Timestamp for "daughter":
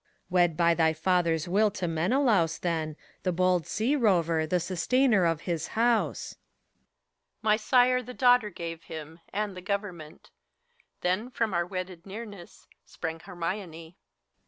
8.15-8.49